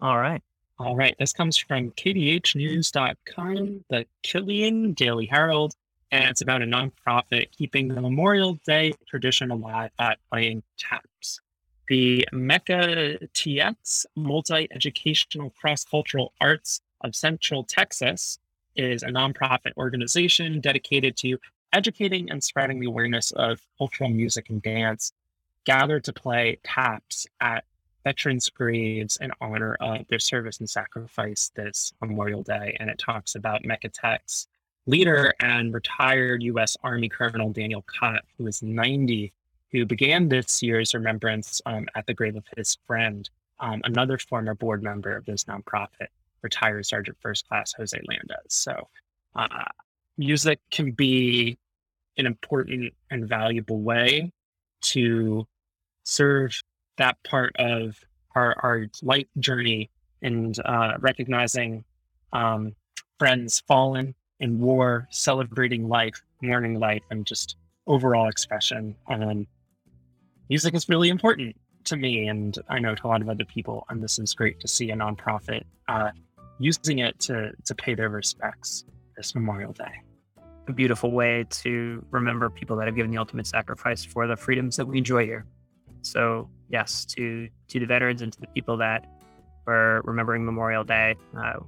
All 0.00 0.18
right. 0.18 0.42
All 0.78 0.94
right. 0.94 1.14
This 1.18 1.32
comes 1.32 1.56
from 1.56 1.90
kdhnews.com, 1.92 3.84
the 3.88 4.06
Killeen 4.22 4.94
Daily 4.94 5.26
Herald, 5.26 5.74
and 6.10 6.30
it's 6.30 6.42
about 6.42 6.62
a 6.62 6.66
nonprofit 6.66 7.50
keeping 7.52 7.88
the 7.88 8.00
Memorial 8.00 8.58
Day 8.66 8.92
tradition 9.08 9.50
alive 9.50 9.90
by 9.98 10.16
playing 10.30 10.62
taps. 10.78 11.40
The 11.88 12.28
Mecca 12.32 13.18
TX 13.32 14.06
Multi 14.16 14.68
Educational 14.70 15.50
Cross 15.50 15.84
Cultural 15.84 16.32
Arts 16.40 16.80
of 17.02 17.14
Central 17.14 17.64
Texas 17.64 18.38
is 18.74 19.02
a 19.02 19.08
nonprofit 19.08 19.72
organization 19.76 20.60
dedicated 20.60 21.16
to 21.18 21.38
educating 21.72 22.30
and 22.30 22.42
spreading 22.42 22.80
the 22.80 22.86
awareness 22.86 23.30
of 23.32 23.60
cultural 23.78 24.10
music 24.10 24.50
and 24.50 24.62
dance 24.62 25.12
gathered 25.66 26.04
to 26.04 26.12
play 26.12 26.58
taps 26.64 27.26
at 27.40 27.64
veterans' 28.04 28.48
graves 28.48 29.18
in 29.20 29.32
honor 29.40 29.74
of 29.80 30.06
their 30.06 30.20
service 30.20 30.58
and 30.58 30.70
sacrifice 30.70 31.50
this 31.56 31.92
Memorial 32.00 32.42
Day. 32.42 32.76
And 32.78 32.88
it 32.88 32.98
talks 32.98 33.34
about 33.34 33.64
Mecca 33.64 33.90
TX's 33.90 34.46
leader 34.86 35.34
and 35.40 35.74
retired 35.74 36.42
U.S. 36.44 36.76
Army 36.84 37.08
Colonel 37.08 37.50
Daniel 37.50 37.84
Cott, 37.86 38.22
who 38.38 38.46
is 38.46 38.62
90, 38.62 39.32
who 39.72 39.84
began 39.84 40.28
this 40.28 40.62
year's 40.62 40.94
remembrance 40.94 41.60
um, 41.66 41.86
at 41.96 42.06
the 42.06 42.14
grave 42.14 42.36
of 42.36 42.44
his 42.56 42.78
friend, 42.86 43.28
um, 43.58 43.80
another 43.84 44.18
former 44.18 44.54
board 44.54 44.84
member 44.84 45.16
of 45.16 45.24
this 45.24 45.44
nonprofit, 45.44 46.08
retired 46.42 46.86
Sergeant 46.86 47.18
First 47.20 47.48
Class 47.48 47.74
Jose 47.76 47.98
Landez. 48.08 48.36
So, 48.46 48.88
uh, 49.34 49.64
music 50.16 50.60
can 50.70 50.92
be 50.92 51.58
an 52.16 52.26
important 52.26 52.94
and 53.10 53.28
valuable 53.28 53.80
way 53.80 54.32
to 54.82 55.46
serve 56.06 56.58
that 56.96 57.16
part 57.24 57.54
of 57.58 57.98
our, 58.34 58.56
our 58.62 58.86
light 59.02 59.28
journey 59.38 59.90
and 60.22 60.58
uh, 60.64 60.92
recognizing 61.00 61.84
um, 62.32 62.74
friends 63.18 63.62
fallen 63.66 64.14
in 64.40 64.58
war, 64.58 65.06
celebrating 65.10 65.88
life, 65.88 66.22
mourning 66.42 66.78
life, 66.78 67.02
and 67.10 67.26
just 67.26 67.56
overall 67.86 68.28
expression. 68.28 68.96
And 69.08 69.46
music 70.48 70.74
is 70.74 70.88
really 70.88 71.08
important 71.08 71.56
to 71.84 71.96
me, 71.96 72.28
and 72.28 72.56
I 72.68 72.78
know 72.78 72.94
to 72.94 73.06
a 73.06 73.08
lot 73.08 73.22
of 73.22 73.28
other 73.28 73.44
people. 73.44 73.84
And 73.88 74.02
this 74.02 74.18
is 74.18 74.32
great 74.34 74.60
to 74.60 74.68
see 74.68 74.90
a 74.90 74.96
nonprofit 74.96 75.64
uh, 75.88 76.10
using 76.58 77.00
it 77.00 77.18
to 77.20 77.52
to 77.64 77.74
pay 77.74 77.94
their 77.94 78.08
respects 78.08 78.84
this 79.16 79.34
Memorial 79.34 79.72
Day. 79.72 79.92
A 80.68 80.72
beautiful 80.72 81.12
way 81.12 81.46
to 81.50 82.04
remember 82.10 82.50
people 82.50 82.76
that 82.76 82.86
have 82.86 82.96
given 82.96 83.10
the 83.10 83.18
ultimate 83.18 83.46
sacrifice 83.46 84.04
for 84.04 84.26
the 84.26 84.36
freedoms 84.36 84.76
that 84.76 84.86
we 84.86 84.98
enjoy 84.98 85.24
here. 85.24 85.46
So 86.06 86.48
yes, 86.68 87.04
to 87.06 87.48
to 87.68 87.80
the 87.80 87.86
veterans 87.86 88.22
and 88.22 88.32
to 88.32 88.40
the 88.40 88.46
people 88.48 88.76
that 88.78 89.06
were 89.66 90.02
remembering 90.04 90.44
Memorial 90.44 90.84
Day, 90.84 91.16
uh, 91.36 91.60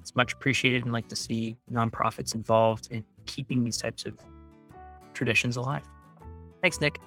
it's 0.00 0.14
much 0.14 0.34
appreciated 0.34 0.84
and 0.84 0.92
like 0.92 1.08
to 1.08 1.16
see 1.16 1.56
nonprofits 1.72 2.34
involved 2.34 2.88
in 2.90 3.04
keeping 3.26 3.64
these 3.64 3.78
types 3.78 4.04
of 4.04 4.18
traditions 5.14 5.56
alive. 5.56 5.82
Thanks, 6.62 6.80
Nick. 6.80 7.00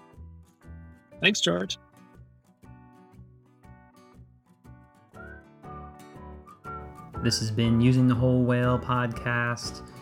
Thanks, 1.22 1.42
George. 1.42 1.78
This 7.24 7.40
has 7.40 7.52
been 7.52 7.80
Using 7.80 8.08
the 8.08 8.16
Whole 8.16 8.44
Whale 8.44 8.80
podcast. 8.80 9.88